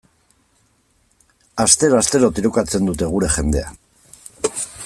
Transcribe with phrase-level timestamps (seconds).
[1.65, 3.73] Astero-astero tirokatzen dute gure jendea.